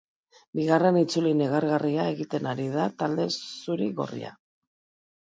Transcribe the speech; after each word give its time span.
Bigarren 0.59 0.95
itzuli 1.01 1.33
negargarria 1.41 2.05
egiten 2.13 2.49
ari 2.51 2.65
da 2.77 2.85
talde 3.03 3.27
zuri-gorria. 3.35 4.33